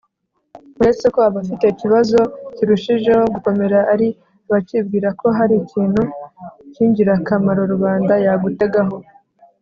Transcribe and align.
Uretse 0.79 1.05
ko 1.13 1.19
abafite 1.29 1.63
ikibazo 1.69 2.19
kirushijeho 2.55 3.23
gukomera 3.33 3.77
ari 3.93 4.07
abacyibwira 4.47 5.09
ko 5.19 5.27
hari 5.37 5.53
ikintu 5.63 6.01
cy'ingirakamaro 6.71 7.61
rubanda 7.73 8.13
yagutegaho, 8.25 8.95